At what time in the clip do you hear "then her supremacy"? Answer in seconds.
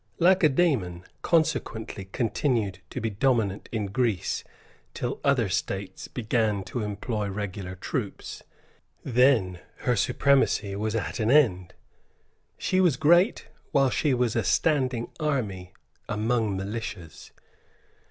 9.03-10.75